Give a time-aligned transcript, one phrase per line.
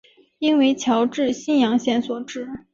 [0.39, 2.47] 应为侨置新阳县所置。